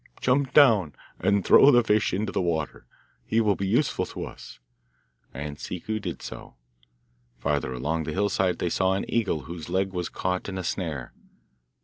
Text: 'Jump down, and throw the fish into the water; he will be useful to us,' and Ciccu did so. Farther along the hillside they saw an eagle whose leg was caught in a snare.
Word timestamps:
'Jump 0.19 0.51
down, 0.51 0.95
and 1.19 1.45
throw 1.45 1.69
the 1.69 1.83
fish 1.83 2.11
into 2.11 2.31
the 2.31 2.41
water; 2.41 2.87
he 3.23 3.39
will 3.39 3.55
be 3.55 3.67
useful 3.67 4.03
to 4.03 4.25
us,' 4.25 4.57
and 5.31 5.57
Ciccu 5.59 5.99
did 5.99 6.23
so. 6.23 6.55
Farther 7.37 7.71
along 7.73 8.05
the 8.05 8.11
hillside 8.13 8.57
they 8.57 8.67
saw 8.71 8.93
an 8.95 9.05
eagle 9.07 9.41
whose 9.41 9.69
leg 9.69 9.93
was 9.93 10.09
caught 10.09 10.49
in 10.49 10.57
a 10.57 10.63
snare. 10.63 11.13